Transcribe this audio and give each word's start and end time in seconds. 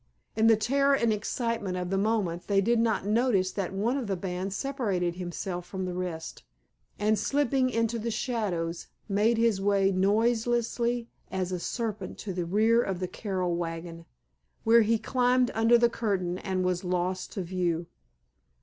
In 0.35 0.47
the 0.47 0.55
terror 0.57 0.95
and 0.95 1.13
excitement 1.13 1.77
of 1.77 1.91
the 1.91 1.97
moment 1.99 2.47
they 2.47 2.59
did 2.59 2.79
not 2.79 3.05
notice 3.05 3.51
that 3.51 3.71
one 3.71 3.97
of 3.97 4.07
the 4.07 4.15
band 4.15 4.51
separated 4.51 5.17
himself 5.17 5.67
from 5.67 5.85
the 5.85 5.93
rest, 5.93 6.41
and 6.97 7.19
slipping 7.19 7.69
into 7.69 7.99
the 7.99 8.09
shadows 8.09 8.87
made 9.07 9.37
his 9.37 9.61
way 9.61 9.91
noiselessly 9.91 11.07
as 11.29 11.51
a 11.51 11.59
serpent 11.59 12.17
to 12.17 12.33
the 12.33 12.45
rear 12.45 12.81
of 12.81 12.99
the 12.99 13.07
Carroll 13.07 13.55
wagon, 13.55 14.05
where 14.63 14.81
he 14.81 14.97
climbed 14.97 15.51
under 15.53 15.77
the 15.77 15.87
curtain 15.87 16.39
and 16.39 16.63
was 16.65 16.83
lost 16.83 17.31
to 17.33 17.43
view. 17.43 17.85